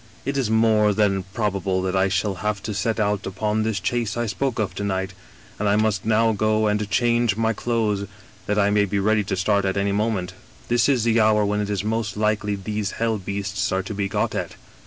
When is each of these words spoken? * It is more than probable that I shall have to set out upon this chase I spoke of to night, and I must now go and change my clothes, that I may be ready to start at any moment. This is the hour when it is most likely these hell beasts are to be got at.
* 0.15 0.25
It 0.25 0.35
is 0.35 0.49
more 0.49 0.95
than 0.95 1.21
probable 1.31 1.83
that 1.83 1.95
I 1.95 2.07
shall 2.07 2.33
have 2.41 2.63
to 2.63 2.73
set 2.73 2.99
out 2.99 3.27
upon 3.27 3.61
this 3.61 3.79
chase 3.79 4.17
I 4.17 4.25
spoke 4.25 4.57
of 4.57 4.73
to 4.73 4.83
night, 4.83 5.13
and 5.59 5.69
I 5.69 5.75
must 5.75 6.05
now 6.05 6.31
go 6.31 6.65
and 6.65 6.89
change 6.89 7.37
my 7.37 7.53
clothes, 7.53 8.07
that 8.47 8.57
I 8.57 8.71
may 8.71 8.85
be 8.85 8.97
ready 8.97 9.23
to 9.23 9.35
start 9.35 9.63
at 9.63 9.77
any 9.77 9.91
moment. 9.91 10.33
This 10.69 10.89
is 10.89 11.03
the 11.03 11.21
hour 11.21 11.45
when 11.45 11.59
it 11.61 11.69
is 11.69 11.83
most 11.83 12.17
likely 12.17 12.55
these 12.55 12.93
hell 12.93 13.19
beasts 13.19 13.71
are 13.71 13.83
to 13.83 13.93
be 13.93 14.07
got 14.09 14.33
at. 14.33 14.55